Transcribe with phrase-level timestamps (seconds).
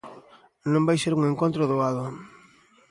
[0.71, 2.05] Non vai ser un encontro doado.